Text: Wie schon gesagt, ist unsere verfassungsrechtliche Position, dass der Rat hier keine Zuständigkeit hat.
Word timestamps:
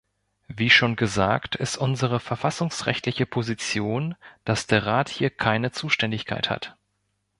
Wie 0.47 0.71
schon 0.71 0.95
gesagt, 0.95 1.53
ist 1.55 1.77
unsere 1.77 2.19
verfassungsrechtliche 2.19 3.27
Position, 3.27 4.15
dass 4.45 4.65
der 4.65 4.87
Rat 4.87 5.09
hier 5.09 5.29
keine 5.29 5.73
Zuständigkeit 5.73 6.49
hat. 6.49 6.75